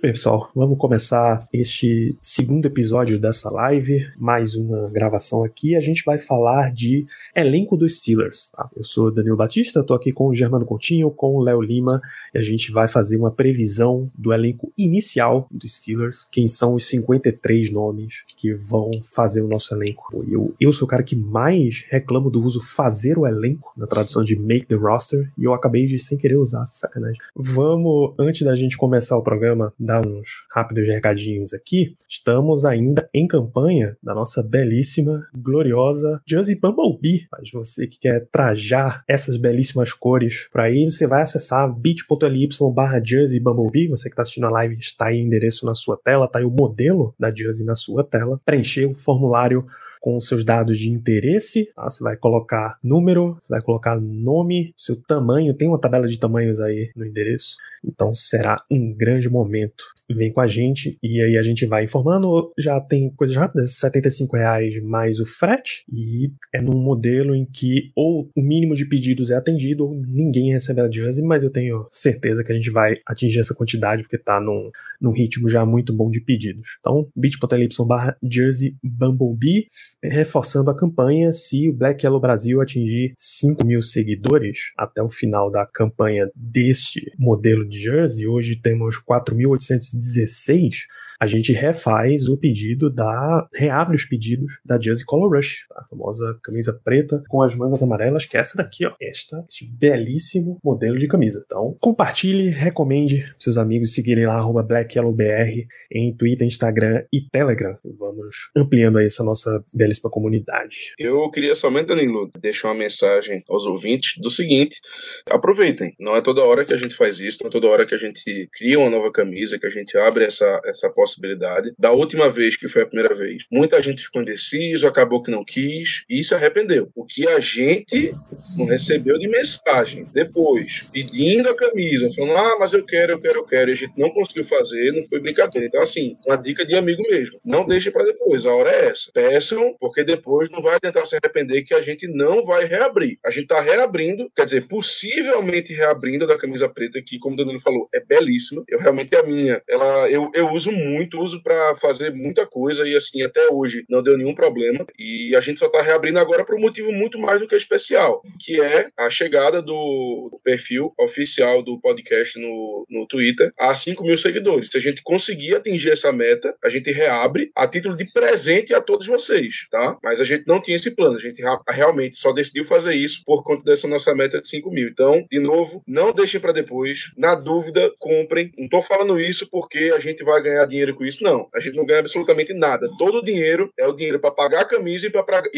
[0.00, 0.10] go.
[0.10, 5.76] Bem, pessoal, vamos começar este segundo episódio dessa live, mais uma gravação aqui.
[5.76, 7.04] A gente vai falar de
[7.36, 8.50] elenco dos Steelers.
[8.50, 8.66] Tá?
[8.74, 12.00] Eu sou Danilo Batista, estou aqui com o Germano Continho, com o Léo Lima,
[12.34, 16.86] e a gente vai fazer uma previsão do elenco inicial dos Steelers, quem são os
[16.88, 20.24] 53 nomes que vão fazer o nosso elenco.
[20.26, 24.24] Eu, eu sou o cara que mais reclamo do uso fazer o elenco, na tradução
[24.24, 27.20] de make the roster, e eu acabei de sem querer usar, sacanagem.
[27.36, 31.96] Vamos, antes da gente começar o programa, dar uns rápidos recadinhos aqui.
[32.08, 37.26] Estamos ainda em campanha da nossa belíssima, gloriosa Jersey Bumblebee.
[37.32, 43.02] Mas você que quer trajar essas belíssimas cores para aí, você vai acessar bit.ly barra
[43.04, 43.88] Jersey Bumblebee.
[43.88, 46.44] Você que está assistindo a live, está aí o endereço na sua tela, está aí
[46.44, 48.40] o modelo da Jersey na sua tela.
[48.44, 49.66] Preencher o formulário
[50.00, 51.72] com os seus dados de interesse.
[51.74, 51.88] Tá?
[51.88, 55.54] Você vai colocar número, você vai colocar nome, seu tamanho.
[55.54, 57.56] Tem uma tabela de tamanhos aí no endereço.
[57.84, 59.84] Então será um grande momento.
[60.10, 62.50] Vem com a gente e aí a gente vai informando.
[62.58, 65.84] Já tem coisas rápidas: 75 reais mais o frete.
[65.92, 70.52] E é num modelo em que ou o mínimo de pedidos é atendido ou ninguém
[70.52, 74.18] recebe a Jersey, mas eu tenho certeza que a gente vai atingir essa quantidade porque
[74.18, 74.70] tá num,
[75.00, 76.76] num ritmo já muito bom de pedidos.
[76.80, 79.68] Então, bit.ly barra Jersey Bumblebee
[80.02, 85.50] reforçando a campanha se o Black Yellow Brasil atingir 5 mil seguidores até o final
[85.50, 88.26] da campanha deste modelo de jersey.
[88.26, 90.86] Hoje temos 4.816
[91.20, 93.46] a gente refaz o pedido da.
[93.54, 98.24] reabre os pedidos da Jersey Color Rush, a famosa camisa preta com as mangas amarelas,
[98.24, 98.94] que é essa daqui, ó.
[98.98, 101.42] Esta, este belíssimo modelo de camisa.
[101.44, 107.76] Então, compartilhe, recomende seus amigos seguirem lá, arroba BlackYellowBR, em Twitter, Instagram e Telegram.
[107.98, 110.94] Vamos ampliando aí essa nossa belíssima comunidade.
[110.98, 114.80] Eu queria somente, Danilo, deixar uma mensagem aos ouvintes do seguinte:
[115.28, 115.92] aproveitem.
[116.00, 117.98] Não é toda hora que a gente faz isso, não é toda hora que a
[117.98, 121.72] gente cria uma nova camisa, que a gente abre essa, essa possibilidade possibilidade.
[121.78, 125.44] Da última vez, que foi a primeira vez, muita gente ficou indeciso, acabou que não
[125.44, 126.90] quis e se arrependeu.
[126.94, 128.14] O que a gente
[128.56, 133.38] não recebeu de mensagem depois, pedindo a camisa, falando, ah, mas eu quero, eu quero,
[133.38, 135.66] eu quero, e a gente não conseguiu fazer, não foi brincadeira.
[135.66, 137.40] Então, assim, uma dica de amigo mesmo.
[137.44, 139.10] Não deixe para depois, a hora é essa.
[139.12, 143.18] Peçam, porque depois não vai tentar se arrepender que a gente não vai reabrir.
[143.24, 147.60] A gente tá reabrindo, quer dizer, possivelmente reabrindo da camisa preta, que, como o Danilo
[147.60, 148.62] falou, é belíssima.
[148.68, 152.86] Eu realmente a minha, ela, eu, eu uso muito muito, uso para fazer muita coisa
[152.86, 154.86] e assim, até hoje não deu nenhum problema.
[154.98, 158.20] E a gente só está reabrindo agora por um motivo muito mais do que especial,
[158.38, 164.18] que é a chegada do perfil oficial do podcast no, no Twitter a 5 mil
[164.18, 164.68] seguidores.
[164.70, 168.80] Se a gente conseguir atingir essa meta, a gente reabre a título de presente a
[168.80, 169.96] todos vocês, tá?
[170.02, 173.42] Mas a gente não tinha esse plano, a gente realmente só decidiu fazer isso por
[173.42, 174.88] conta dessa nossa meta de 5 mil.
[174.88, 177.10] Então, de novo, não deixem para depois.
[177.16, 178.52] Na dúvida, comprem.
[178.58, 181.48] Não tô falando isso porque a gente vai ganhar dinheiro dinheiro com isso, não.
[181.54, 182.88] A gente não ganha absolutamente nada.
[182.98, 185.10] Todo o dinheiro é o dinheiro para pagar a camisa e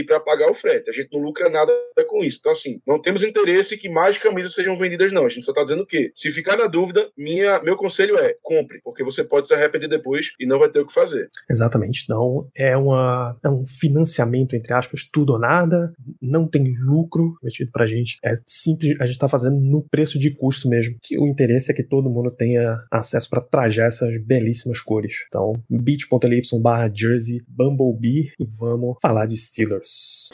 [0.05, 0.91] para pagar o frete.
[0.91, 1.73] A gente não lucra nada
[2.09, 2.39] com isso.
[2.41, 5.25] Então, assim, não temos interesse que mais camisas sejam vendidas, não.
[5.25, 8.81] A gente só está dizendo que, se ficar na dúvida, minha, meu conselho é compre,
[8.83, 11.31] porque você pode se arrepender depois e não vai ter o que fazer.
[11.51, 12.03] Exatamente.
[12.05, 15.93] Então, é, uma, é um financiamento, entre aspas, tudo ou nada.
[16.21, 18.19] Não tem lucro metido pra gente.
[18.25, 20.97] É simples, a gente está fazendo no preço de custo mesmo.
[21.03, 25.12] Que o interesse é que todo mundo tenha acesso para trajar essas belíssimas cores.
[25.29, 30.31] Então, bit.ly barra jersey bumblebee e vamos falar de Steelers.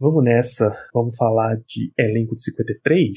[0.00, 3.10] Vamos nessa, vamos falar de elenco de 53.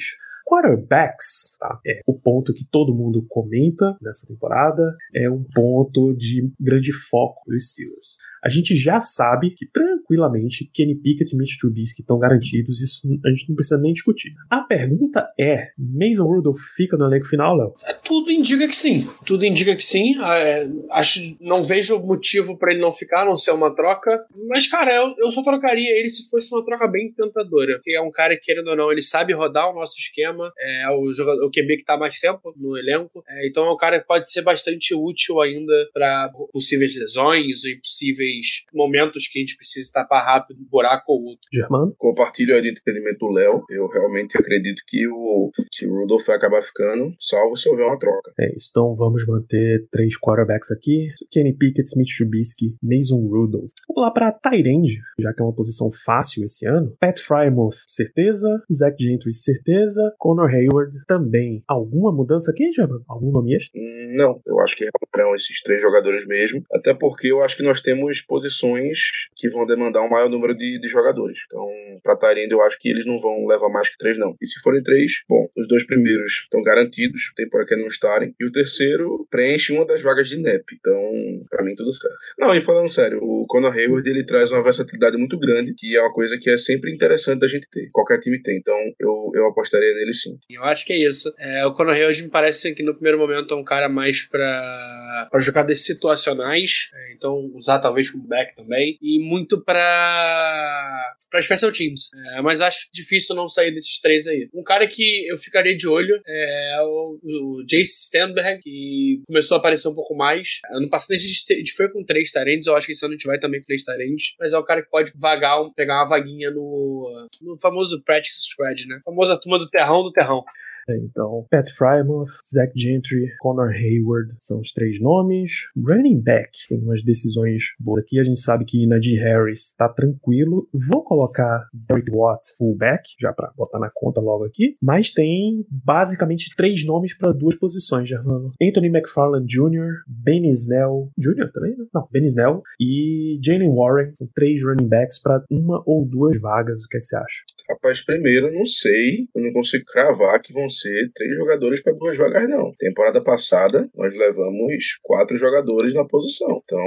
[0.48, 1.80] Quarterbacks, tá?
[1.86, 7.42] É o ponto que todo mundo comenta nessa temporada, é um ponto de grande foco
[7.48, 8.18] dos Steelers.
[8.46, 13.30] A gente já sabe que tranquilamente Kenny Pickett e Mitch Trubisky estão garantidos, isso a
[13.30, 14.34] gente não precisa nem discutir.
[14.52, 17.74] A pergunta é: Mason Rudolph fica no elenco final, Léo?
[17.84, 19.10] É, tudo indica que sim.
[19.26, 20.14] Tudo indica que sim.
[20.22, 24.24] É, acho, não vejo motivo para ele não ficar, a não ser uma troca.
[24.48, 27.78] Mas, cara, eu, eu só trocaria ele se fosse uma troca bem tentadora.
[27.78, 30.52] Porque é um cara que, querendo ou não, ele sabe rodar o nosso esquema.
[30.60, 33.24] É o, jogador, o QB que tá mais tempo no elenco.
[33.28, 37.72] É, então é um cara que pode ser bastante útil ainda para possíveis lesões ou
[37.72, 38.35] impossíveis
[38.74, 41.48] momentos que a gente precisa tapar rápido um buraco ou outro.
[41.54, 41.94] Germano?
[41.98, 43.62] Compartilho aí de entendimento do Léo.
[43.70, 48.00] Eu realmente acredito que o, que o Rudolph vai acabar ficando, salvo se houver uma
[48.00, 48.32] troca.
[48.40, 51.08] É isso, então vamos manter três quarterbacks aqui.
[51.32, 53.72] Kenny Pickett, Smith Trubisky, Mason Rudolph.
[53.88, 56.96] Vamos lá pra Tyrande, já que é uma posição fácil esse ano.
[57.00, 58.62] Pat Frymouth, certeza.
[58.72, 60.14] Zach Gentry, certeza.
[60.18, 61.64] Connor Hayward, também.
[61.68, 63.04] Alguma mudança aqui, Germano?
[63.08, 63.80] Algum nome extra?
[63.80, 66.64] Hum, Não, eu acho que serão esses três jogadores mesmo.
[66.74, 69.00] Até porque eu acho que nós temos posições
[69.36, 71.40] que vão demandar um maior número de, de jogadores.
[71.46, 71.68] Então,
[72.04, 74.36] pra Tyrande, eu acho que eles não vão levar mais que três, não.
[74.42, 78.34] E se forem três, bom, os dois primeiros estão garantidos, tem por que não estarem.
[78.40, 80.64] E o terceiro preenche uma das vagas de NEP.
[80.80, 81.02] Então,
[81.50, 82.16] pra mim, tudo certo.
[82.38, 86.02] Não, e falando sério, o Conor Hayward ele traz uma versatilidade muito grande, que é
[86.02, 87.90] uma coisa que é sempre interessante da gente ter.
[87.92, 88.58] Qualquer time tem.
[88.58, 90.38] Então, eu, eu apostaria nele sim.
[90.50, 91.34] Eu acho que é isso.
[91.38, 95.30] É, o Conor Hayward me parece que no primeiro momento é um cara mais pra
[95.40, 102.10] jogadas situacionais, é, então usar talvez como back também, e muito pra, pra special teams.
[102.34, 104.50] É, mas acho difícil não sair desses três aí.
[104.54, 109.60] Um cara que eu ficaria de olho é o, o Jace Stenberg, que começou a
[109.60, 110.60] aparecer um pouco mais.
[110.72, 113.28] Ano passado a gente, foi com três tarendes, eu acho que esse ano a gente
[113.28, 116.52] vai também com três tarendes, mas é um cara que pode vagar, pegar uma vaguinha
[116.52, 118.98] no, no famoso practice squad, né?
[119.02, 120.44] A famosa turma do terrão do terrão.
[120.88, 125.52] É, Então, Pat Frymouth, Zach Gentry, Connor Hayward são os três nomes.
[125.76, 128.20] Running back tem umas decisões boas aqui.
[128.20, 130.68] A gente sabe que Najee Harris tá tranquilo.
[130.74, 134.76] Vou colocar Derek Watt fullback, já pra botar na conta logo aqui.
[134.82, 138.52] Mas tem basicamente três nomes para duas posições, Germano.
[138.62, 141.52] Anthony McFarland Jr., Ben Snell Jr.
[141.52, 141.86] também, né?
[141.94, 144.14] Não, Ben Snell e Jalen Warren.
[144.16, 146.84] São três running backs para uma ou duas vagas.
[146.84, 147.44] O que, é que você acha?
[147.70, 152.18] Rapaz, primeiro, não sei, eu não consigo cravar que vão ser três jogadores para duas
[152.18, 152.74] vagas, não.
[152.78, 156.62] Temporada passada, nós levamos quatro jogadores na posição.
[156.64, 156.86] Então,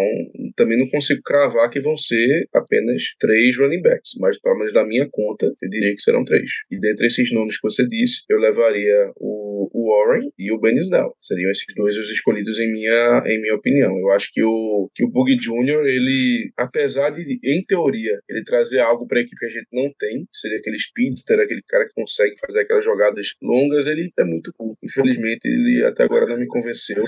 [0.56, 4.12] também não consigo cravar que vão ser apenas três running backs.
[4.20, 6.50] Mas, pelo menos da minha conta, eu diria que serão três.
[6.70, 10.76] E dentre esses nomes que você disse, eu levaria o, o Warren e o Ben
[10.76, 11.14] Snell.
[11.19, 13.96] Seriam esses dois os escolhidos em minha, em minha opinião.
[13.99, 18.81] Eu acho que o, que o Boogie Jr., ele, apesar de, em teoria, ele trazer
[18.81, 21.94] algo para a equipe que a gente não tem, seria aquele speedster, aquele cara que
[21.94, 24.79] consegue fazer aquelas jogadas longas, ele é muito curto.
[24.83, 27.05] Infelizmente, ele até agora não me convenceu.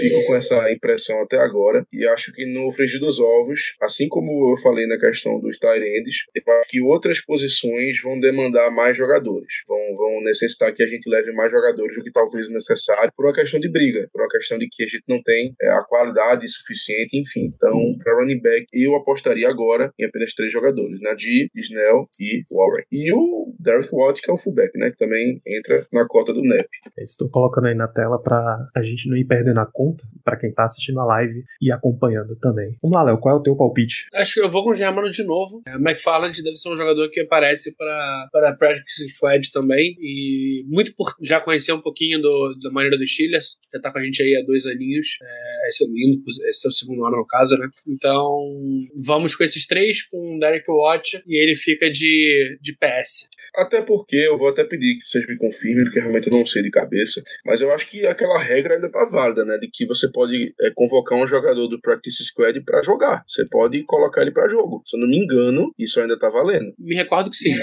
[0.00, 4.52] Fico com essa impressão até agora e acho que no frigir dos ovos, assim como
[4.52, 9.52] eu falei na questão dos Tyrands, eu acho que outras posições vão demandar mais jogadores,
[9.66, 13.34] vão, vão necessitar que a gente leve mais jogadores do que talvez necessário por uma
[13.34, 16.48] questão de briga, por uma questão de que a gente não tem é, a qualidade
[16.48, 17.48] suficiente, enfim.
[17.54, 22.84] Então, para running back, eu apostaria agora em apenas três jogadores: Nadir, Snell e Warren.
[22.90, 24.90] E o Derek Watt, que é o fullback, né?
[24.90, 26.68] Que também entra na cota do NEP.
[26.98, 30.02] É isso, tô colocando aí na tela pra a gente não ir perdendo a conta,
[30.24, 32.76] pra quem tá assistindo a live e acompanhando também.
[32.82, 34.06] Vamos lá, Léo, qual é o teu palpite?
[34.12, 35.62] Acho que eu vou com o Germano de novo.
[35.64, 39.96] É, O McFarland deve ser um jogador que aparece para para Practice Squad também.
[40.00, 43.60] E muito por já conhecer um pouquinho do, da maneira dos Steelers.
[43.72, 45.06] Já tá com a gente aí há dois aninhos.
[45.22, 47.68] É, esse, é o indo, esse é o segundo ano, no caso, né?
[47.86, 48.26] Então,
[49.04, 51.22] vamos com esses três, com o Derek Watt.
[51.26, 53.28] E ele fica de, de PS.
[53.56, 56.62] Até porque eu vou até pedir que vocês me confirmem, porque realmente eu não sei
[56.62, 59.57] de cabeça, mas eu acho que aquela regra ainda tá válida, né?
[59.58, 63.24] De que você pode é, convocar um jogador do Practice Squad para jogar.
[63.26, 64.82] Você pode colocar ele para jogo.
[64.84, 66.72] Se eu não me engano, isso ainda tá valendo.
[66.78, 67.54] Me recordo que sim.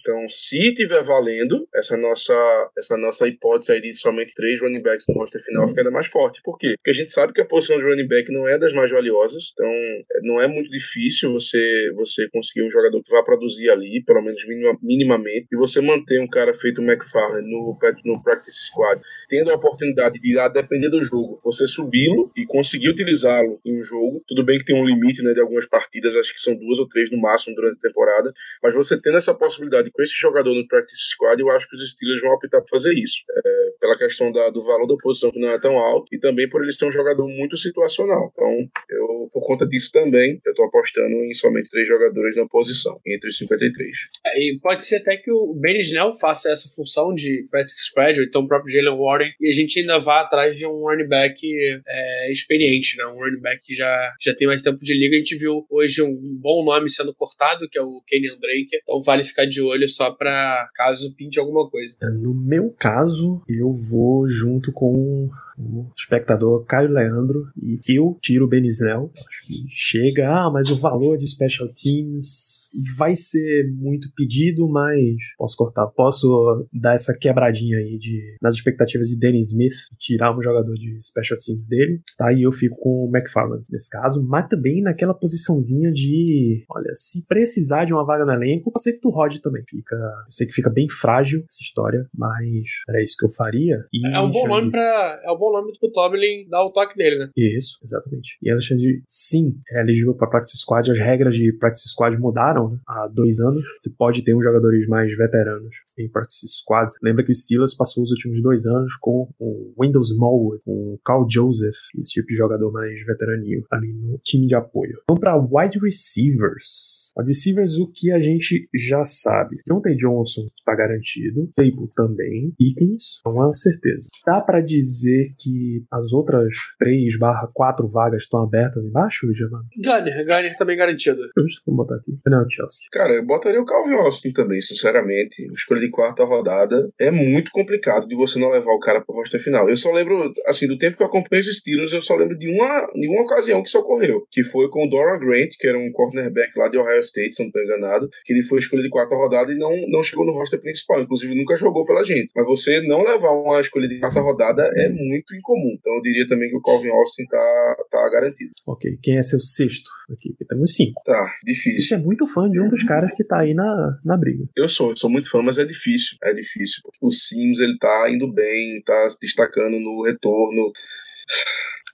[0.00, 5.04] Então, se tiver valendo, essa nossa, essa nossa hipótese aí de somente três running backs
[5.08, 6.40] no roster final fica ainda mais forte.
[6.42, 6.74] Por quê?
[6.76, 9.52] Porque a gente sabe que a posição de running back não é das mais valiosas,
[9.52, 14.02] então é, não é muito difícil você, você conseguir um jogador que vá produzir ali,
[14.04, 18.66] pelo menos minima- minimamente, e você manter um cara feito o McFarlane no, no Practice
[18.66, 23.80] Squad, tendo a oportunidade de, a depender do jogo, você subi-lo e conseguir utilizá-lo em
[23.80, 24.22] um jogo.
[24.28, 26.88] Tudo bem que tem um limite né, de algumas partidas, acho que são duas ou
[26.88, 30.66] três no máximo durante a temporada, mas você tendo essa possibilidade com esse jogador no
[30.68, 33.22] Practice Squad, eu acho que os Steelers vão optar por fazer isso.
[33.34, 36.48] É, pela questão da- do valor da posição que não é tão alto e também
[36.48, 38.30] por eles ter um jogador muito situacional.
[38.32, 38.50] Então,
[38.90, 43.28] eu, por conta disso também, eu tô apostando em somente três jogadores na posição, entre
[43.28, 43.96] os 53.
[44.26, 48.20] É, E pode ser até que o Ben Snell faça essa função de practice spread,
[48.20, 51.08] ou então o próprio Jalen Warren, e a gente ainda vá atrás de um running
[51.08, 51.40] back
[51.86, 53.06] é, experiente, né?
[53.06, 55.16] Um running back que já, já tem mais tempo de liga.
[55.16, 59.02] A gente viu hoje um bom nome sendo cortado, que é o Kenyon Drake, então
[59.02, 61.96] vale ficar de olho só pra caso pinte alguma coisa.
[62.10, 68.48] No meu caso, eu vou junto com o espectador Caio Leandro e eu tiro o
[68.48, 69.10] Benizell.
[69.26, 75.16] Acho que chega, ah, mas o valor de Special Teams vai ser muito pedido, mas
[75.36, 75.86] posso cortar.
[75.88, 80.98] Posso dar essa quebradinha aí de, nas expectativas de Danny Smith, tirar um jogador de
[81.02, 82.00] special teams dele.
[82.16, 82.32] Tá?
[82.32, 87.26] E eu fico com o McFarland nesse caso, mas também naquela posiçãozinha de, olha, se
[87.26, 89.62] precisar de uma vaga no elenco, pode ser que tu rode também.
[89.68, 93.84] Fica, eu sei que fica bem frágil essa história, mas era isso que eu faria.
[93.92, 95.20] E É um bom nome pra.
[95.24, 97.30] É um bom nome pro Tomlin dar o toque dele, né?
[97.36, 98.38] Isso, exatamente.
[98.42, 100.90] E Alexandre, sim, é elegível para Practice Squad.
[100.90, 103.64] As regras de Practice Squad mudaram né, há dois anos.
[103.80, 106.92] Você pode ter uns jogadores mais veteranos em Practice Squad.
[107.02, 111.00] Lembra que o Steelers passou os últimos dois anos com o Wendell Smallwood, com o
[111.04, 114.98] Carl Joseph, esse tipo de jogador mais veteraninho ali no time de apoio.
[115.08, 117.11] Vamos para wide receivers.
[117.16, 119.56] Wide receivers, o que a gente já sabe.
[119.66, 121.50] Jonathan Johnson está garantido.
[121.56, 122.52] Claypool também.
[122.58, 124.08] Pickens, é uma certeza.
[124.26, 129.64] Dá para dizer que as outras 3 barra 4 vagas estão abertas embaixo, Germano?
[129.76, 131.20] Gunner, Gunner também garantido.
[131.36, 132.12] Justo, vou botar aqui.
[132.26, 132.86] Não, Chelsea.
[132.90, 135.46] Cara, eu botaria o Calvin Austin também, sinceramente.
[135.52, 139.42] Escolha de quarta rodada é muito complicado de você não levar o cara pro roster
[139.42, 139.68] final.
[139.68, 142.48] Eu só lembro, assim, do tempo que eu acompanho os Steelers, eu só lembro de
[142.48, 145.78] uma, de uma ocasião que isso ocorreu, que foi com o Dora Grant, que era
[145.78, 148.90] um cornerback lá de Ohio State, se não estou enganado, que ele foi escolha de
[148.90, 152.32] quarta rodada e não, não chegou no roster principal, inclusive nunca jogou pela gente.
[152.34, 155.76] Mas você não levar uma escolha de quarta rodada é muito incomum.
[155.78, 158.52] Então eu diria também que o Calvin Austin tá, tá garantido.
[158.66, 160.30] Ok, quem é seu sexto aqui?
[160.30, 161.02] Porque temos 5.
[161.04, 161.80] Tá, difícil.
[161.82, 164.44] Você é muito fã de um dos caras que tá aí na, na briga.
[164.56, 166.16] Eu sou, eu sou muito fã, mas é difícil.
[166.22, 166.82] É difícil.
[167.00, 170.72] O Sims, ele tá indo bem, tá se destacando no retorno.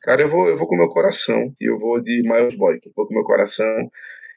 [0.02, 1.54] Cara, eu vou, eu vou com o meu coração.
[1.60, 2.90] E eu vou de Miles Boykin.
[2.96, 3.90] Vou com o meu coração.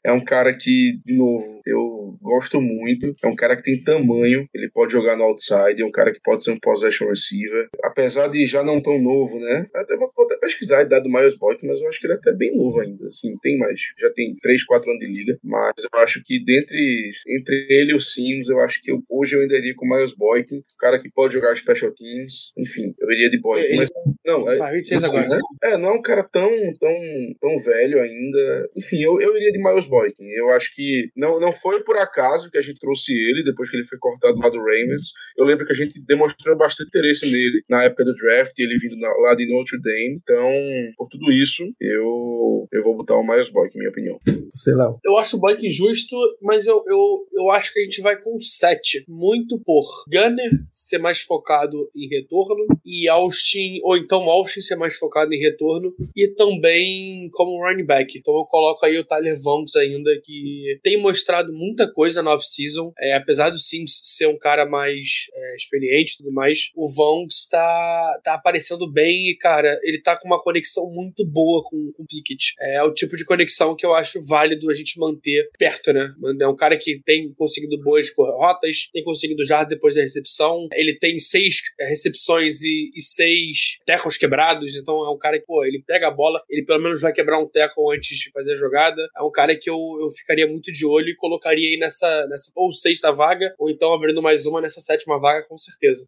[0.04, 3.14] É um cara que, de novo, eu gosto muito.
[3.22, 6.20] É um cara que tem tamanho, ele pode jogar no outside, é um cara que
[6.22, 7.68] pode ser um possession receiver.
[7.84, 9.66] Apesar de já não tão novo, né?
[9.74, 12.16] Até vou até pesquisar a idade do Miles Boykin, mas eu acho que ele é
[12.16, 13.06] até bem novo ainda.
[13.06, 15.38] Assim, tem mais, já tem 3, 4 anos de liga.
[15.44, 19.36] Mas eu acho que dentre entre ele e o Sims, eu acho que eu- hoje
[19.36, 22.52] eu ainda iria com o Miles Boykin, um cara que pode jogar special teams.
[22.58, 23.76] Enfim, eu iria de Boykin.
[23.76, 23.90] Mas,
[24.26, 25.36] não, é, Faz 26 assim, agora.
[25.36, 25.40] né?
[25.62, 26.94] É, não é um cara tão, tão,
[27.40, 28.70] tão velho ainda.
[28.76, 30.24] Enfim, eu, eu iria de Miles Boykin.
[30.36, 33.76] Eu acho que não, não foi por acaso que a gente trouxe ele depois que
[33.76, 35.12] ele foi cortado lá do Ravens.
[35.36, 38.96] Eu lembro que a gente demonstrou bastante interesse nele na época do draft, ele vindo
[38.98, 40.18] na- lá de Notre Dame.
[40.22, 40.50] Então,
[40.96, 44.18] por tudo isso, eu, eu vou botar o Miles Boykin, minha opinião.
[44.52, 44.98] Você, Léo.
[45.04, 48.38] Eu acho o Boykin justo, mas eu, eu, eu acho que a gente vai com
[48.40, 49.04] 7.
[49.08, 54.94] Muito por Gunner ser mais focado em retorno e Austin, ou então Austin ser mais
[54.96, 58.16] focado em retorno e também como running back.
[58.18, 62.92] Então eu coloco aí o Tyler Vaughns ainda, que tem mostrado muita coisa na off-season.
[62.98, 67.46] É, apesar do Sims ser um cara mais é, experiente e tudo mais, o Vaughns
[67.50, 72.02] tá, tá aparecendo bem e, cara, ele tá com uma conexão muito boa com, com
[72.02, 72.54] o Pickett.
[72.60, 76.12] É o tipo de conexão que eu acho válido a gente manter perto, né?
[76.40, 80.68] É um cara que tem conseguido boas rotas, tem conseguido já depois da recepção.
[80.72, 85.46] Ele tem seis é, recepções e, e seis tecos quebrados, então é um cara que,
[85.46, 88.52] pô, ele pega a bola, ele pelo menos vai quebrar um teco antes de fazer
[88.52, 89.02] a jogada.
[89.16, 92.52] É um cara que eu, eu ficaria muito de olho e colocaria aí nessa, nessa
[92.56, 96.06] ou sexta vaga, ou então abrindo mais uma nessa sétima vaga, com certeza.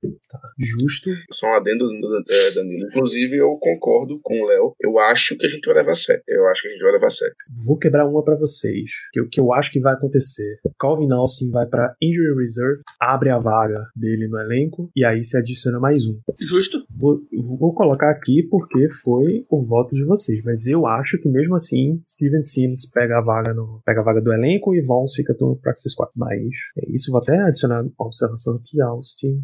[0.58, 1.10] Justo.
[1.32, 1.84] Só um adendo,
[2.28, 2.86] é, Danilo.
[2.88, 4.74] Inclusive, eu concordo com o Léo.
[4.80, 6.22] Eu acho que a gente vai levar sério.
[6.28, 7.34] Eu acho que a gente vai levar sério.
[7.66, 8.90] Vou quebrar uma pra vocês.
[9.12, 10.58] Que o que eu acho que vai acontecer.
[10.78, 15.36] Calvin Austin vai pra Injury Reserve, abre a vaga dele no elenco e aí se
[15.36, 16.18] adiciona mais um.
[16.40, 16.84] Justo?
[16.90, 17.20] Vou,
[17.58, 22.00] vou colocar aqui porque foi o voto de vocês, mas eu acho que mesmo assim
[22.06, 25.56] Steven Sims pega a vaga no pega a vaga do elenco e Vons fica no
[25.56, 26.10] Practice Squad.
[26.16, 26.40] Mas
[26.78, 29.42] é isso, vou até adicionar uma observação aqui Austin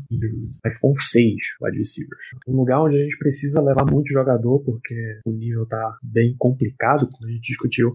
[0.62, 2.25] vai com seis wide receivers.
[2.47, 7.09] Um lugar onde a gente precisa levar muito jogador porque o nível tá bem complicado,
[7.09, 7.95] como a gente discutiu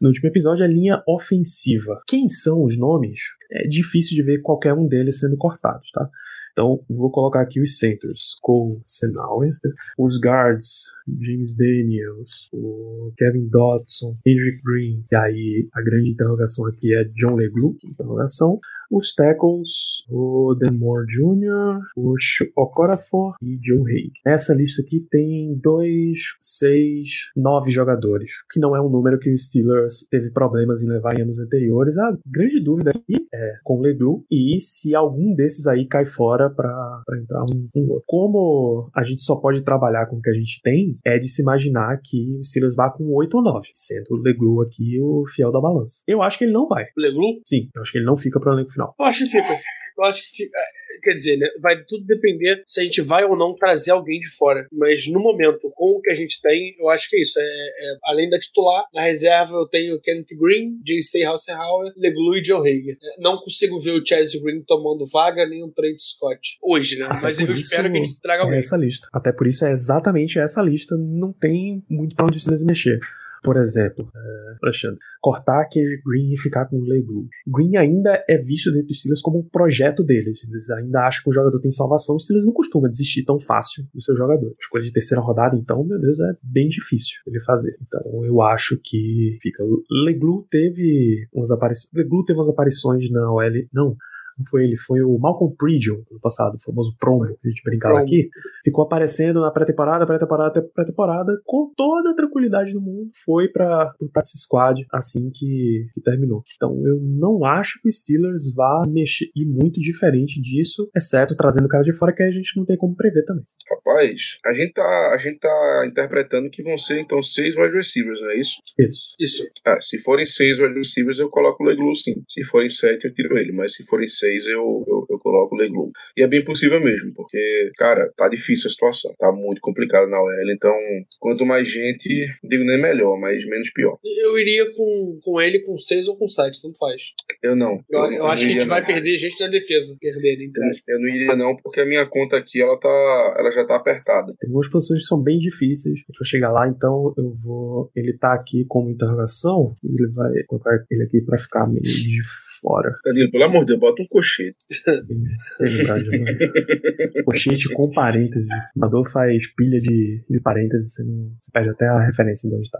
[0.00, 2.00] no último episódio, a linha ofensiva.
[2.06, 3.20] Quem são os nomes?
[3.50, 6.08] É difícil de ver qualquer um deles sendo cortados, tá?
[6.52, 8.36] Então, vou colocar aqui os centers.
[8.40, 9.56] Cole Senauer,
[9.96, 15.04] os guards, James Daniels, o Kevin Dodson, Kendrick Green.
[15.10, 18.60] E aí, a grande interrogação aqui é John Leglu, interrogação.
[18.90, 22.14] Os tackles, o Denmore Jr., o
[22.56, 24.12] Okorafor e Joe Haig.
[24.26, 29.36] Essa lista aqui tem dois, seis, nove jogadores, que não é um número que o
[29.36, 31.98] Steelers teve problemas em levar em anos anteriores.
[31.98, 36.48] A grande dúvida aqui é com o Leglu e se algum desses aí cai fora
[36.48, 38.04] para entrar um, um outro.
[38.06, 41.42] Como a gente só pode trabalhar com o que a gente tem, é de se
[41.42, 45.52] imaginar que o Steelers vá com 8 ou 9, sendo o Leglu aqui o fiel
[45.52, 46.02] da balança.
[46.06, 46.84] Eu acho que ele não vai.
[46.96, 47.40] O Leglu?
[47.46, 48.94] Sim, eu acho que ele não fica pro elenco final.
[48.98, 49.58] Eu acho que fica.
[49.98, 50.56] Eu acho que fica.
[50.56, 51.46] é, Quer dizer, né?
[51.60, 54.66] Vai tudo depender se a gente vai ou não trazer alguém de fora.
[54.72, 57.38] Mas no momento, com o que a gente tem, eu acho que é isso.
[57.38, 61.22] É, é- além da titular, na reserva eu tenho Kenneth Green, J.C.
[61.24, 62.96] Hasselhauer, Leglu e Joe Hager.
[63.02, 66.40] É, Não consigo ver o Chelsea Green tomando vaga, nem o Trent Scott.
[66.62, 67.06] Hoje, né?
[67.06, 68.58] Até Mas eu espero que a gente traga É alguém.
[68.58, 69.08] essa lista.
[69.12, 70.96] Até por isso é exatamente essa lista.
[70.96, 72.98] Não tem muito pra onde vocês mexer.
[73.42, 77.28] Por exemplo, é, Alexandre, cortar aquele Green e ficar com o.
[77.46, 80.44] Green ainda é visto dentro dos Steelers como um projeto deles.
[80.44, 82.16] Eles ainda acham que o jogador tem salvação.
[82.16, 84.54] Os Steelers não costumam desistir tão fácil do seu jogador.
[84.60, 87.76] Escolha de terceira rodada, então, meu Deus, é bem difícil ele fazer.
[87.86, 89.62] Então, eu acho que fica.
[90.04, 91.92] Leglu teve umas aparições.
[91.94, 93.42] Leglu teve umas aparições na OL.
[93.72, 93.96] Não.
[94.38, 97.62] Não foi ele, foi o Malcolm Pridgeon, ano passado, o famoso promo, que a gente
[97.62, 98.28] brincava aqui.
[98.64, 103.10] Ficou aparecendo na pré-temporada, pré-temporada, pré-temporada, com toda a tranquilidade do mundo.
[103.24, 106.42] Foi pra, pro Practice Squad assim que, que terminou.
[106.54, 111.66] Então eu não acho que o Steelers vá mexer e muito diferente disso, exceto trazendo
[111.66, 113.44] o cara de fora, que a gente não tem como prever também.
[113.70, 118.20] Rapaz, a gente tá, a gente tá interpretando que vão ser então seis wide receivers,
[118.20, 118.58] não é isso?
[118.78, 119.14] Isso.
[119.18, 119.46] Isso.
[119.66, 122.14] Ah, se forem seis wide receivers, eu coloco o Leglu sim.
[122.28, 123.52] Se forem sete, eu tiro ele.
[123.52, 125.90] Mas se forem seis, eu, eu, eu coloco o Leglu.
[126.16, 129.14] E é bem possível mesmo, porque, cara, tá difícil a situação.
[129.18, 130.50] Tá muito complicado na OL.
[130.52, 130.74] Então,
[131.20, 133.98] quanto mais gente, digo nem melhor, mas menos pior.
[134.04, 137.02] Eu iria com, com ele com 6 ou com 7, tanto faz.
[137.42, 137.80] Eu não.
[137.88, 138.86] Eu, eu não acho que a gente vai não.
[138.86, 139.96] perder gente na defesa.
[140.00, 140.82] Perder, entre aspas.
[140.88, 144.34] Eu não iria não, porque a minha conta aqui, ela tá, ela já tá apertada.
[144.38, 145.94] Tem algumas posições que são bem difíceis.
[145.94, 147.90] A gente vai chegar lá, então eu vou.
[147.94, 149.76] Ele tá aqui como interrogação.
[149.84, 152.22] Ele vai colocar ele aqui pra ficar meio de
[152.60, 152.94] fora.
[153.04, 154.56] Danilo, pelo amor de Deus, bota um cochete.
[155.60, 157.24] De nome.
[157.24, 158.48] Pochete com parênteses.
[158.76, 162.64] O faz pilha de, de parênteses, você, não, você perde até a referência de onde
[162.64, 162.78] está.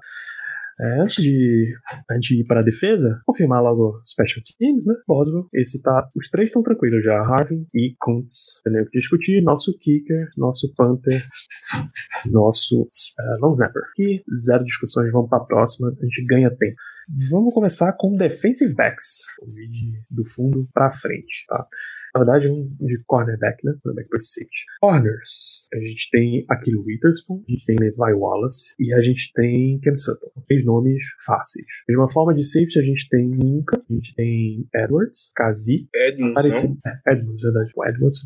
[0.81, 1.75] É, antes de
[2.09, 4.95] a gente ir para a defesa, confirmar logo special teams, né?
[5.09, 5.49] Boswell.
[5.53, 6.09] Esse tá.
[6.15, 7.19] Os três estão tranquilos já.
[7.19, 8.61] Harvin e Kuntz.
[8.63, 9.43] Tem o que discutir.
[9.43, 11.27] Nosso kicker, nosso punter,
[12.31, 13.83] nosso uh, long snapper.
[14.39, 15.89] Zero discussões, vamos para a próxima.
[15.89, 16.77] A gente ganha tempo.
[17.31, 19.27] Vamos começar com defensive backs.
[20.11, 21.67] Do fundo para frente, tá?
[22.15, 23.75] Na verdade, um de cornerback, né?
[23.83, 24.65] Cornerback para.
[24.81, 25.58] Corners.
[25.73, 29.97] A gente tem aquele Witherspoon, a gente tem Levi Wallace e a gente tem Ken
[29.97, 30.31] Sutton.
[30.47, 31.67] Três nomes fáceis.
[31.89, 36.37] De uma forma de safety, a gente tem Inca, a gente tem Edwards, Kazi, Edmonds,
[36.37, 36.69] Apareci...
[36.69, 36.77] não?
[36.87, 37.73] É, Edmonds, verdade.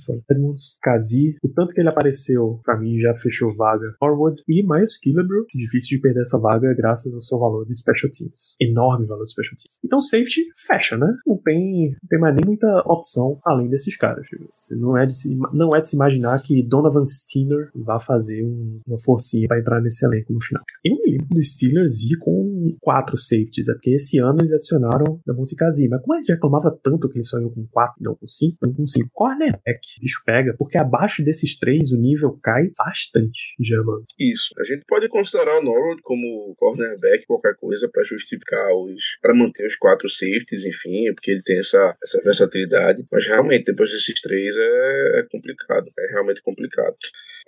[0.07, 0.25] Falando.
[0.31, 1.37] Edmonds, Kazi.
[1.43, 3.95] O tanto que ele apareceu, pra mim, já fechou vaga.
[3.99, 5.47] Forward e Miles Killebrew.
[5.55, 8.57] Difícil de perder essa vaga graças ao seu valor de special teams.
[8.61, 9.81] Enorme valor de special teams.
[9.85, 11.13] Então, safety fecha, né?
[11.27, 14.27] Não tem, não tem mais nem muita opção além desses caras.
[14.73, 18.81] Não é, de se, não é de se imaginar que Donovan Steiner vai fazer um-
[18.87, 20.62] uma forcinha pra entrar nesse elenco no final.
[20.85, 25.20] Eu me lembro dos Steelers ir com quatro safeties, é porque esse ano eles adicionaram
[25.27, 25.88] da Montecazi.
[25.88, 28.75] Mas como a gente reclamava tanto que eles só com quatro não com cinco, não
[28.75, 29.11] com cinco.
[29.12, 34.05] Cornerback, bicho pega, porque abaixo desses três o nível cai bastante, Germano.
[34.18, 34.55] Isso.
[34.59, 39.03] A gente pode considerar o Norwood como cornerback, qualquer coisa, pra justificar os.
[39.20, 43.05] pra manter os quatro safeties, enfim, porque ele tem essa, essa versatilidade.
[43.11, 45.90] Mas realmente, depois desses três, é, é complicado.
[45.98, 46.96] É realmente complicado.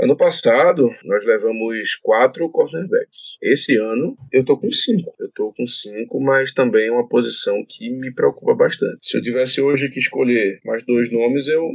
[0.01, 3.37] Ano passado, nós levamos quatro cornerbacks.
[3.41, 5.04] Esse ano, eu tô com cinco.
[5.19, 8.99] Eu tô com cinco, mas também é uma posição que me preocupa bastante.
[9.03, 11.71] Se eu tivesse hoje que escolher mais dois nomes, eu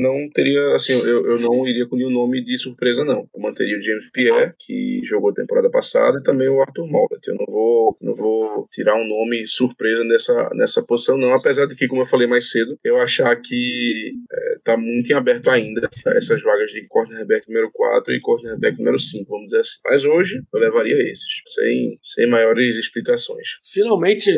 [0.00, 3.28] não teria, assim, eu, eu não iria com nenhum nome de surpresa, não.
[3.34, 7.26] Eu manteria o James Pierre, que jogou a temporada passada, e também o Arthur Mollett.
[7.28, 11.34] Eu não vou, não vou tirar um nome surpresa nessa, nessa posição, não.
[11.34, 15.14] Apesar de que, como eu falei mais cedo, eu achar que é, tá muito em
[15.14, 19.60] aberto ainda essa- essas vagas de cornerback número 4 e cornerback número 5, vamos dizer
[19.60, 19.78] assim.
[19.84, 23.46] Mas hoje eu levaria esses, sem, sem maiores explicações.
[23.64, 24.36] Finalmente,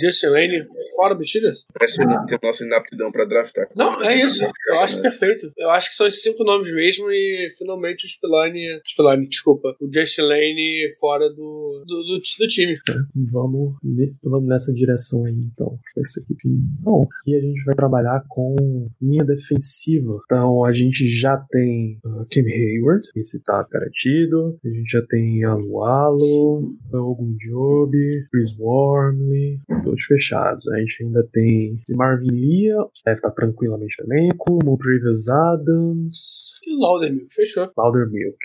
[0.00, 0.66] Justin Lane
[0.96, 1.66] fora do Steelers?
[1.72, 3.68] Parece ter nossa inaptidão para draftar.
[3.76, 4.44] Não, é isso.
[4.68, 5.52] Eu acho perfeito.
[5.56, 8.80] Eu acho que são esses cinco nomes mesmo e finalmente o Spillane.
[8.86, 9.74] Spillane, desculpa.
[9.80, 12.78] O Justin Lane fora do, do, do, do time.
[13.14, 15.78] Vamos, ne- vamos nessa direção aí, então.
[16.04, 16.34] Isso aqui.
[16.80, 20.18] Bom, aqui a gente vai trabalhar com linha defensiva.
[20.24, 24.58] Então a gente já tem uh, Kim Hayward, esse tá garantido.
[24.64, 27.36] A gente já tem Alualo, Ogun
[27.74, 27.92] Job,
[28.30, 30.68] Chris Wormley, todos fechados.
[30.68, 34.58] A gente ainda tem Marvin Lia, deve estar tranquilamente no elenco.
[34.64, 37.70] Montravius Adams, E o Laudermilk, fechou.
[37.76, 38.36] Laudermilk.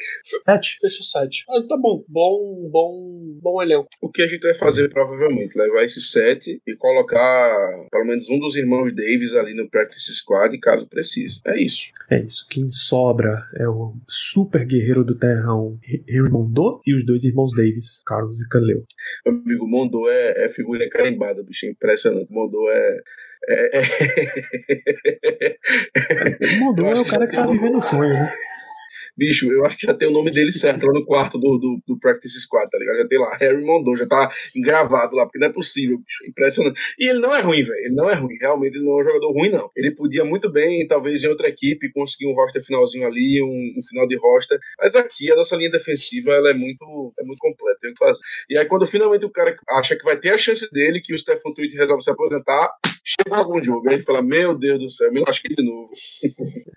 [0.43, 0.77] Sete?
[0.81, 1.45] Fechou o site.
[1.49, 2.03] Ah, tá bom.
[2.07, 3.87] Bom, bom, bom elenco.
[4.01, 5.57] O que a gente vai fazer provavelmente?
[5.57, 7.55] Levar esse set e colocar
[7.91, 11.39] pelo menos um dos irmãos Davis ali no practice squad, caso precise.
[11.45, 11.91] É isso.
[12.09, 12.47] É isso.
[12.49, 18.01] Quem sobra é o super guerreiro do terrão Henry Mondô e os dois irmãos Davis,
[18.05, 18.83] Carlos e Kaleo.
[19.25, 21.65] Meu amigo Mondô é, é figura carimbada, bicho.
[21.65, 22.31] É impressionante.
[22.31, 22.99] Mondô é.
[23.47, 23.81] é, é...
[26.55, 28.33] O Mondô é o cara que tá vivendo sonho, né?
[29.19, 31.81] Bicho, eu acho que já tem o nome dele certo lá no quarto do, do,
[31.85, 32.99] do Practice Squad, tá ligado?
[32.99, 36.25] Já tem lá, Harry Mondou, já tá engravado lá, porque não é possível, bicho.
[36.25, 36.79] Impressionante.
[36.97, 37.79] E ele não é ruim, velho.
[37.79, 38.37] Ele não é ruim.
[38.39, 39.69] Realmente ele não é um jogador ruim, não.
[39.75, 43.81] Ele podia muito bem, talvez em outra equipe, conseguir um roster finalzinho ali, um, um
[43.85, 44.57] final de roster.
[44.79, 47.99] Mas aqui a nossa linha defensiva ela é muito, é muito completa, tem o que
[47.99, 48.21] fazer.
[48.49, 51.17] E aí, quando finalmente o cara acha que vai ter a chance dele, que o
[51.17, 52.71] Stephen Tweet resolve se aposentar,
[53.03, 53.89] chega algum jogo.
[53.89, 55.91] Aí ele fala: Meu Deus do céu, me lasquei de novo.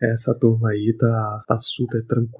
[0.03, 2.32] Essa turma aí tá, tá super tranquila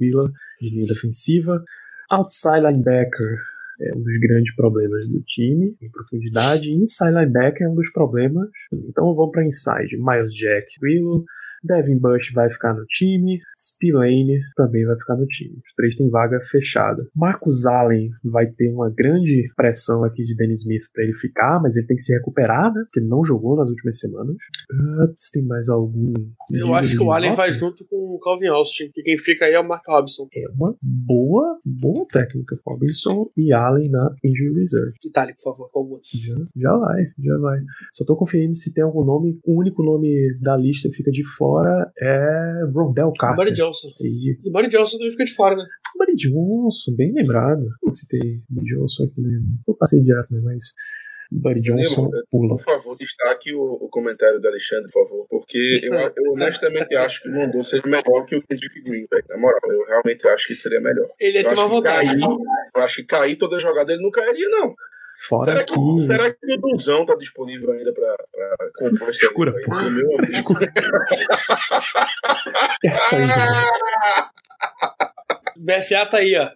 [0.61, 1.63] de linha defensiva.
[2.11, 3.39] Outside linebacker
[3.81, 6.71] é um dos grandes problemas do time em profundidade.
[6.71, 8.49] Inside linebacker é um dos problemas.
[8.73, 9.97] Então vamos para inside.
[9.97, 11.25] Miles Jack, Willow,
[11.63, 15.61] Devin Bush vai ficar no time, Spillane também vai ficar no time.
[15.65, 17.07] Os três têm vaga fechada.
[17.15, 21.77] Marcus Allen vai ter uma grande pressão aqui de Dennis Smith para ele ficar, mas
[21.77, 22.83] ele tem que se recuperar, né?
[22.85, 24.35] Porque ele não jogou nas últimas semanas.
[24.71, 26.13] Uh, se tem mais algum.
[26.53, 29.55] Eu acho que o Allen vai junto com o Calvin Austin, que quem fica aí
[29.55, 30.27] é o Mark Robinson.
[30.35, 32.59] É uma boa, boa técnica.
[32.67, 34.93] Robinson e Allen na injury reserve.
[35.05, 37.61] Itália, por favor, como Já, já vai, já vai.
[37.93, 39.39] Só tô conferindo se tem algum nome.
[39.45, 41.52] O único nome da lista fica de fora
[41.99, 43.45] é Rondell Carter.
[43.45, 43.89] Buddy Johnson.
[44.01, 45.65] E E Buddy Johnson também fica de fora, né?
[45.99, 47.69] Buddy Johnson, bem lembrado.
[47.87, 49.41] Eu citei Buddy Johnson aqui, né?
[49.69, 50.41] Eu passei direto, né?
[50.43, 50.65] Mas
[51.31, 52.57] Buddy Johnson Danilo, pula.
[52.57, 55.27] Por favor, destaque o, o comentário do Alexandre, por favor.
[55.31, 59.25] Porque eu, eu honestamente acho que o Mondou seja melhor que o Kendrick Green, velho.
[59.29, 61.09] Na moral, eu realmente acho que ele seria melhor.
[61.19, 62.21] Ele ia Eu ter uma acho, que vantagem.
[62.21, 62.37] cair,
[62.77, 64.75] eu acho que cair toda jogada ele não cairia, não.
[65.29, 65.75] Fora Será que.
[65.75, 69.65] que, será que o Duzão tá disponível ainda pra, pra compor esse Escura, aí?
[69.91, 70.55] Meu amigo.
[72.85, 73.35] Essa aí, né?
[75.57, 76.51] BFA tá aí, ó.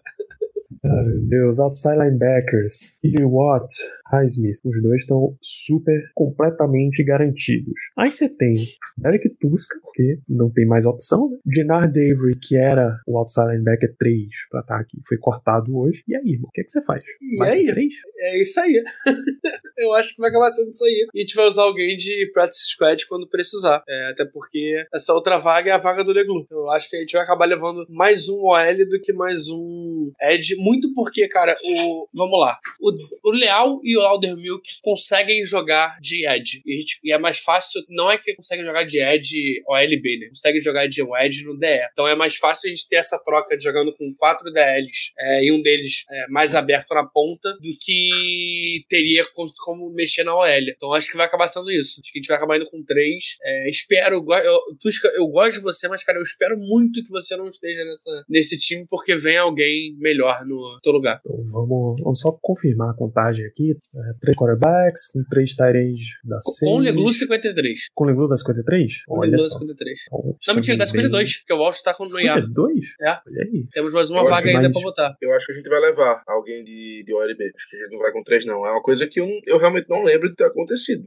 [0.88, 2.98] Ah, meu Deus, outside linebackers.
[3.02, 3.66] E Watt,
[4.10, 7.74] Highsmith, os dois estão super, completamente garantidos.
[7.98, 8.54] Aí você tem
[8.98, 11.38] Derek Tuska, porque não tem mais opção, né?
[11.44, 16.02] Dinar Davery, que era o outside linebacker 3 pra estar aqui, foi cortado hoje.
[16.06, 17.02] E aí, irmão, o que, é que você faz?
[17.20, 17.66] E Mais aí?
[17.66, 17.94] Três?
[18.18, 18.82] É isso aí.
[19.78, 21.08] eu acho que vai acabar sendo isso aí.
[21.14, 23.82] E a gente vai usar alguém de Practice Squad quando precisar.
[23.88, 26.44] É, até porque essa outra vaga é a vaga do Leglu.
[26.50, 30.12] Eu acho que a gente vai acabar levando mais um OL do que mais um
[30.20, 30.56] Ed.
[30.56, 32.08] Muito porque, cara, o.
[32.12, 32.58] Vamos lá.
[32.80, 36.62] O, o Leal e o Laudermilk conseguem jogar de Ed.
[36.64, 37.82] E, e é mais fácil.
[37.88, 40.28] Não é que conseguem jogar de Ed OLB, né?
[40.28, 41.66] Conseguem jogar de Ed no DE.
[41.92, 45.44] Então é mais fácil a gente ter essa troca de jogando com quatro DLs é,
[45.44, 50.34] e um deles é, mais aberto na ponta do que teria como, como mexer na
[50.34, 50.46] OL.
[50.74, 52.00] Então acho que vai acabar sendo isso.
[52.00, 53.36] Acho que a gente vai acabar indo com três.
[53.42, 57.36] É, espero, eu, Tusca, eu gosto de você, mas cara, eu espero muito que você
[57.36, 61.20] não esteja nessa, nesse time porque vem alguém melhor no teu lugar.
[61.24, 63.72] Então vamos, vamos só confirmar a contagem aqui.
[63.94, 66.72] É, três quarterbacks, com três tight ends da Com 6.
[66.72, 67.88] o Leglu 53.
[67.94, 69.04] Com o Leglu da 53?
[69.06, 69.58] Com o Leglu só.
[69.58, 69.98] 53.
[70.06, 72.36] Então, Não, mentira, dá estamos bem- 52, porque o Walsh tá com o IAR.
[72.40, 72.84] 52?
[73.00, 73.08] É.
[73.10, 73.66] Olha aí.
[73.72, 75.16] Temos mais uma Eu vaga ainda mais- pra botar.
[75.20, 77.44] Eu acho que a gente vai levar alguém de, de OLB.
[77.54, 78.66] Acho que a gente não vai com três, não.
[78.66, 81.04] É uma coisa que eu, eu realmente não lembro de ter acontecido.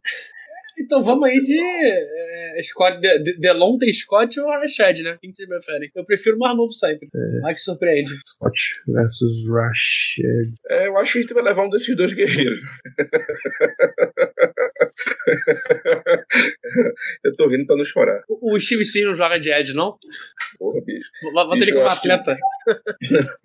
[0.80, 5.18] Então vamos aí de é, Scott, de, de, Delonte Scott ou Rashad, né?
[5.22, 5.92] Quem que vocês preferem?
[5.96, 7.10] Eu prefiro o mais novo sempre.
[7.42, 8.10] Mas que surpreende.
[8.26, 10.54] Scott versus Rashid.
[10.70, 12.60] É, eu acho que a gente vai levar um desses dois guerreiros.
[17.24, 18.24] eu tô rindo pra não chorar.
[18.28, 19.98] O, o Steve Sim não joga de Ed, não?
[20.58, 21.10] Porra, bicho.
[21.34, 22.38] Bota ele como atleta.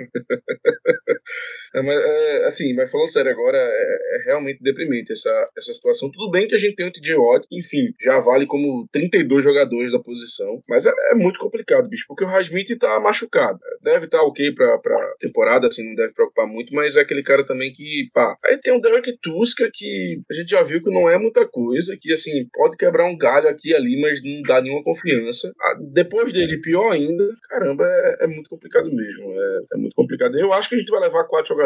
[1.75, 6.11] É, mas, é, assim, mas falando sério agora, é, é realmente deprimente essa, essa situação.
[6.11, 9.91] Tudo bem que a gente tem o TJ Watt, enfim, já vale como 32 jogadores
[9.91, 13.59] da posição, mas é, é muito complicado, bicho, porque o Rasmith tá machucado.
[13.83, 17.45] Deve estar ok pra, pra temporada, assim, não deve preocupar muito, mas é aquele cara
[17.45, 18.37] também que, pá.
[18.45, 21.97] Aí tem o Derek Tuska, que a gente já viu que não é muita coisa,
[22.01, 25.53] que, assim, pode quebrar um galho aqui e ali, mas não dá nenhuma confiança.
[25.61, 29.33] Ah, depois dele, pior ainda, caramba, é, é muito complicado mesmo.
[29.33, 30.39] É, é muito complicado.
[30.39, 31.63] Eu acho que a gente vai levar quatro jogadores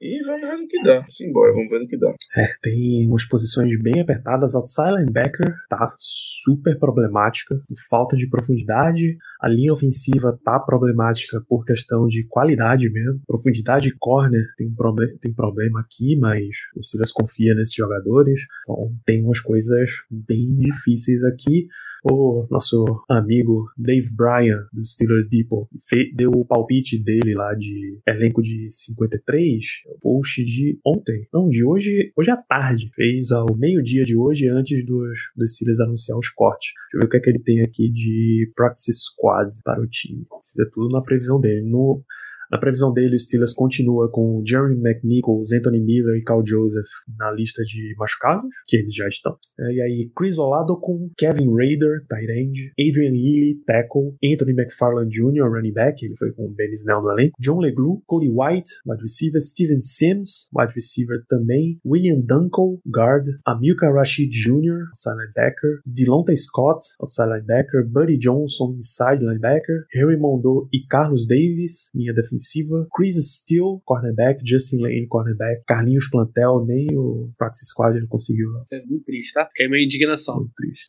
[0.00, 1.04] e vamos ver no que dá.
[1.22, 2.14] Embora, vamos ver no que dá.
[2.62, 4.54] Tem umas posições bem apertadas.
[4.54, 9.16] Outside linebacker tá super problemática, falta de profundidade.
[9.40, 13.20] A linha ofensiva tá problemática por questão de qualidade mesmo.
[13.26, 18.40] Profundidade corner tem, um proble tem problema aqui, mas o Silas confia nesses jogadores.
[18.62, 21.66] Então tem umas coisas bem difíceis aqui.
[22.04, 25.68] O nosso amigo Dave Bryan, do Steelers Depot,
[26.14, 29.64] deu o palpite dele lá de elenco de 53,
[30.00, 34.84] post de ontem, não, de hoje, hoje à tarde, fez ao meio-dia de hoje, antes
[34.84, 36.72] dos, dos Steelers anunciar os cortes.
[36.92, 39.86] Deixa eu ver o que é que ele tem aqui de Practice Squad para o
[39.86, 40.26] time.
[40.42, 41.62] Isso é tudo na previsão dele.
[41.62, 42.02] No,
[42.50, 47.30] na previsão dele, o Steelers continua com Jeremy McNichols, Anthony Miller e Carl Joseph na
[47.30, 49.36] lista de machucados, que eles já estão.
[49.58, 55.10] É, e aí, Chris Olado com Kevin Raider, tight end, Adrian Ely, tackle, Anthony McFarland
[55.10, 58.70] Jr., running back, ele foi com o Ben Snell no elenco, John Leglu, Cody White,
[58.84, 65.80] wide receiver, Steven Sims, wide receiver também, William Dunkel, guard, Amilcar Rashid Jr., outside linebacker,
[65.86, 72.39] Delonta Scott, outside linebacker, Buddy Johnson, inside linebacker, Harry Mondo e Carlos Davis, minha defesa
[72.40, 72.86] ofensiva.
[72.94, 74.40] Chris Steele, cornerback.
[74.44, 75.62] Justin Lane, cornerback.
[75.66, 78.48] Carlinhos Plantel, nem o Practice Squad ele conseguiu.
[78.72, 79.46] É muito triste, tá?
[79.46, 80.36] Fiquei meio indignação.
[80.36, 80.86] Muito triste.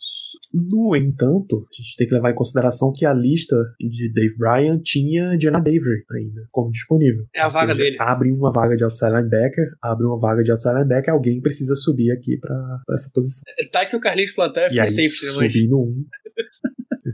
[0.54, 4.80] No entanto, a gente tem que levar em consideração que a lista de Dave Bryan
[4.82, 7.26] tinha Jenna Davery ainda como disponível.
[7.36, 7.98] É a Ou vaga seja, dele.
[8.00, 12.12] Abre uma vaga de outside linebacker, abre uma vaga de outside linebacker, alguém precisa subir
[12.12, 13.44] aqui pra, pra essa posição.
[13.72, 15.90] Tá que o Carlinhos Plantel é e aí, safety, né, subir no 1.
[15.90, 16.21] Ele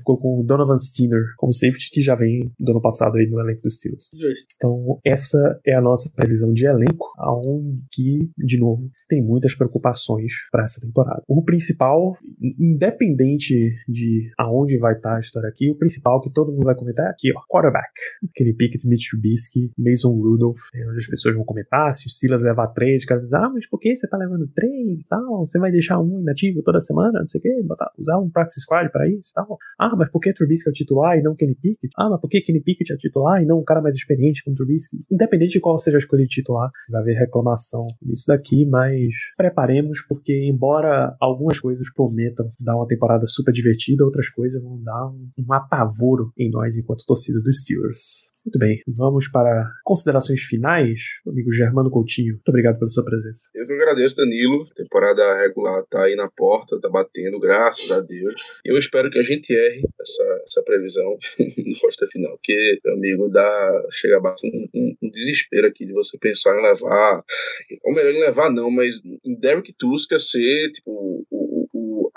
[0.08, 3.40] ficou com o Donovan Steiner como safety, que já vem do ano passado aí no
[3.42, 4.10] elenco dos Steelers.
[4.14, 4.46] Justo.
[4.56, 10.64] Então, essa é a nossa previsão de elenco, aonde, de novo, tem muitas preocupações para
[10.64, 11.22] essa temporada.
[11.28, 12.18] O principal,
[12.58, 16.76] independente de aonde vai estar tá a história aqui, o principal que todo mundo vai
[16.76, 17.92] comentar é aqui, ó, quarterback.
[18.34, 22.42] Kenny Pickett, Mitch Trubisky, Mason Rudolph, é onde as pessoas vão comentar, se o Silas
[22.42, 25.46] levar três, o cara diz, ah, mas por que você tá levando três e tal?
[25.46, 28.62] Você vai deixar um inativo toda semana, não sei o quê, botar, usar um practice
[28.62, 29.58] squad para isso e tal.
[29.78, 31.90] Ah, mas por que Trubisky é o titular e não Kenny Pickett?
[31.98, 34.44] Ah, mas por que Kenny Pickett é o titular e não um cara mais experiente
[34.44, 34.98] como Trubisky?
[35.12, 40.02] Independente de qual seja a escolha de titular, vai haver reclamação nisso daqui, mas preparemos
[40.08, 45.30] porque embora algumas coisas prometam dar uma temporada super divertida, outras coisas vão dar um,
[45.38, 48.30] um apavoro em nós enquanto torcida dos Steelers.
[48.46, 51.02] Muito bem, vamos para considerações finais.
[51.28, 53.50] Amigo Germano Coutinho, muito obrigado pela sua presença.
[53.54, 54.66] Eu que agradeço, Danilo.
[54.72, 58.34] A temporada regular tá aí na porta, tá batendo, graças a Deus.
[58.64, 63.88] Eu espero que a gente erre essa, essa previsão no roster final, porque, amigo, dá,
[63.92, 67.24] chega a um, um, um, desespero aqui de você pensar em levar,
[67.84, 71.47] ou melhor, em levar não, mas em Derek Tuska ser, tipo, o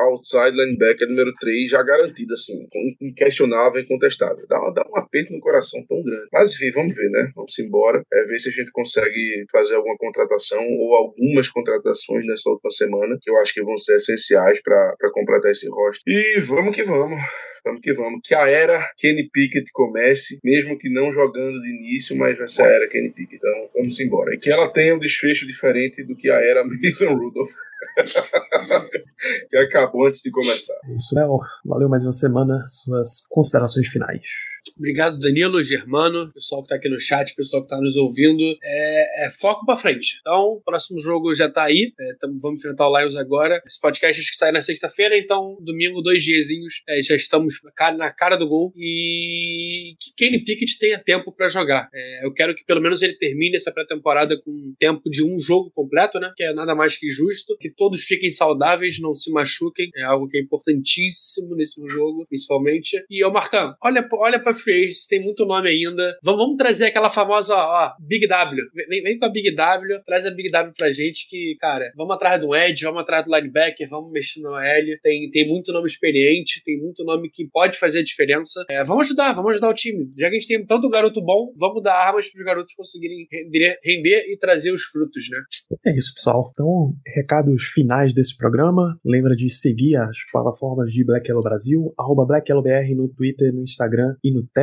[0.01, 2.67] outside linebacker número 3 já garantido, assim,
[3.01, 4.47] inquestionável, incontestável.
[4.49, 6.29] Dá, dá um aperto no coração tão grande.
[6.33, 7.31] Mas enfim, vamos ver, né?
[7.35, 8.03] Vamos embora.
[8.13, 13.19] É ver se a gente consegue fazer alguma contratação ou algumas contratações nessa última semana,
[13.21, 16.03] que eu acho que vão ser essenciais para completar esse rosto.
[16.07, 17.21] E vamos que vamos.
[17.65, 18.21] Vamos que vamos.
[18.25, 22.63] Que a era Kenny Pickett comece, mesmo que não jogando de início, mas vai ser
[22.63, 23.37] a era Kenny Pickett.
[23.37, 24.35] Então vamos embora.
[24.35, 27.53] E que ela tenha um desfecho diferente do que a era Mason Rudolph.
[29.51, 30.75] que acabou antes de começar.
[30.85, 31.40] É isso, Léo.
[31.64, 32.64] Valeu mais uma semana.
[32.66, 34.50] Suas considerações finais.
[34.81, 38.43] Obrigado, Danilo, Germano, pessoal que tá aqui no chat, pessoal que tá nos ouvindo.
[38.64, 40.16] É, é foco pra frente.
[40.21, 41.93] Então, o próximo jogo já tá aí.
[42.01, 43.61] É, tamo, vamos enfrentar o Lions agora.
[43.66, 46.83] Esse podcast acho que sai na sexta-feira, então, domingo, dois diazinhos.
[46.88, 47.57] É, já estamos
[47.99, 48.73] na cara do gol.
[48.75, 51.90] E que Kenny Pickett tenha tempo para jogar.
[51.93, 55.71] É, eu quero que pelo menos ele termine essa pré-temporada com tempo de um jogo
[55.75, 56.33] completo, né?
[56.35, 57.55] Que é nada mais que justo.
[57.61, 59.90] Que todos fiquem saudáveis, não se machuquem.
[59.95, 63.05] É algo que é importantíssimo nesse jogo, principalmente.
[63.11, 66.18] E, ô Marcão, olha, olha pra free agents, tem muito nome ainda.
[66.22, 68.62] Vamos, vamos trazer aquela famosa, ó, Big W.
[68.88, 72.14] Vem, vem, com a Big W, traz a Big W pra gente que, cara, vamos
[72.14, 74.98] atrás do Edge, vamos atrás do linebacker, vamos mexer no L.
[75.02, 78.64] Tem, tem muito nome experiente, tem muito nome que pode fazer a diferença.
[78.68, 80.12] É, vamos ajudar, vamos ajudar o time.
[80.16, 83.78] Já que a gente tem tanto garoto bom, vamos dar armas pros garotos conseguirem render,
[83.85, 85.38] render e trazer os frutos, né?
[85.87, 86.50] É isso, pessoal.
[86.52, 88.98] Então, recados finais desse programa.
[89.04, 93.62] Lembra de seguir as plataformas de Black Yellow Brasil, arroba Black BR no Twitter, no
[93.62, 94.60] Instagram e no Telegram.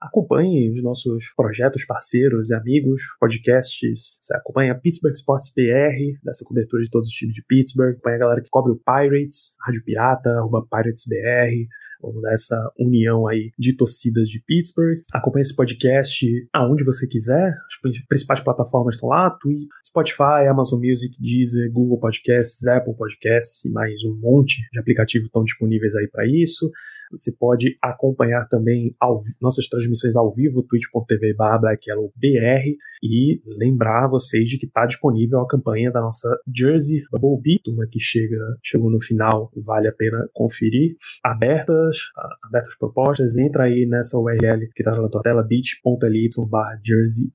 [0.00, 4.18] Acompanhe os nossos projetos parceiros e amigos, podcasts.
[4.20, 7.92] Você acompanha Pittsburgh Sports PR, dessa cobertura de todos os times de Pittsburgh.
[7.92, 11.68] Acompanha a galera que cobre o Pirates, Rádio Pirata, arroba Pirates BR
[12.00, 15.00] vamos dar união aí de torcidas de Pittsburgh.
[15.12, 17.52] Acompanhe esse podcast aonde você quiser.
[17.66, 23.70] As principais plataformas estão lá: Twitch, Spotify, Amazon Music, Deezer, Google Podcasts, Apple Podcasts e
[23.70, 26.70] mais um monte de aplicativos estão disponíveis aí para isso.
[27.10, 34.58] Você pode acompanhar também ao, nossas transmissões ao vivo, twitch.tv BlackYellowBR, e lembrar vocês de
[34.58, 39.50] que está disponível a campanha da nossa Jersey Bumblebee, turma que chega, chegou no final,
[39.56, 40.96] vale a pena conferir.
[41.24, 41.96] Abertas,
[42.42, 47.30] abertas propostas, entra aí nessa URL que está na tua tela, bit.ly barra Jersey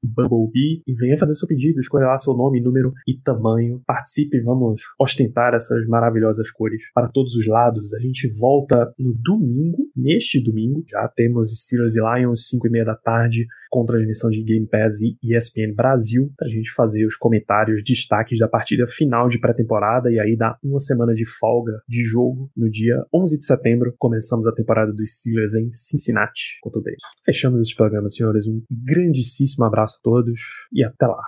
[0.88, 3.82] e venha fazer seu pedido, escolha lá seu nome, número e tamanho.
[3.86, 7.94] Participe, vamos ostentar essas maravilhosas cores para todos os lados.
[7.94, 9.63] A gente volta no domingo,
[9.96, 14.44] neste domingo, já temos Steelers e Lions, 5 e meia da tarde, com transmissão de
[14.44, 19.28] Game Pass e ESPN Brasil, para a gente fazer os comentários, destaques da partida final
[19.28, 23.46] de pré-temporada e aí dá uma semana de folga de jogo no dia 11 de
[23.46, 23.94] setembro.
[23.98, 27.02] Começamos a temporada dos Steelers em Cincinnati contra o Bengals.
[27.26, 28.48] Fechamos esse programa, senhores.
[28.48, 30.40] Um grandíssimo abraço a todos
[30.72, 31.24] e até lá.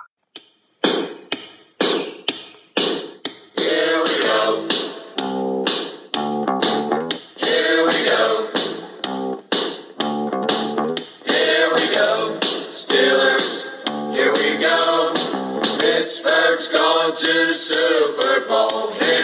[17.06, 19.15] To the Super Bowl.